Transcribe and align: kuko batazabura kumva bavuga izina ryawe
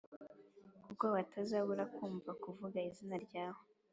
kuko 0.85 1.05
batazabura 1.15 1.83
kumva 1.95 2.29
bavuga 2.45 2.77
izina 2.89 3.15
ryawe 3.25 3.61